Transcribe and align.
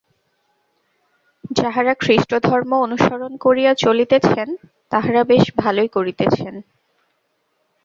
যাঁহারা 1.51 1.93
খ্রীষ্টধর্ম 1.99 2.71
অনুসরণ 2.81 3.33
করিয়া 3.37 3.71
চলিতেছেন, 3.75 4.47
তাঁহারা 4.91 5.21
বেশ 5.23 5.45
ভালই 5.57 5.87
করিতেছেন। 5.87 6.53